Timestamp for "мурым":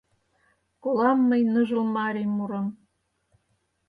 2.35-2.67